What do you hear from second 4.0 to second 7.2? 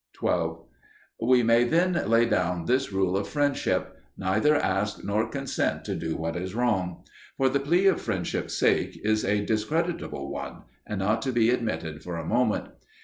neither ask nor consent to do what is wrong.